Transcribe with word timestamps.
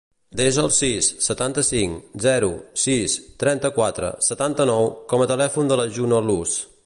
Desa 0.39 0.61
el 0.61 0.69
sis, 0.77 1.09
setanta-cinc, 1.25 2.07
zero, 2.23 2.49
sis, 2.85 3.19
trenta-quatre, 3.45 4.11
setanta-nou 4.31 4.91
com 5.13 5.25
a 5.27 5.31
telèfon 5.35 5.71
de 5.73 5.83
la 5.83 5.91
Juno 5.99 6.25
Luz. 6.31 6.59